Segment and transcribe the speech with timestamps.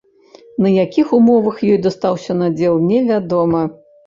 [0.65, 3.63] На якіх умовах ёй дастаўся надзел, невядома.